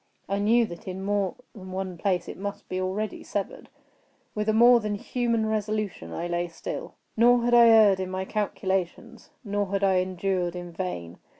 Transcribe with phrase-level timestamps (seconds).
[0.27, 3.69] I knew that in more than one place it must be already severed.
[4.33, 6.95] With a more than human resolution I lay still.
[7.15, 11.19] Nor had I erred in my calculations—nor had I endured in vain.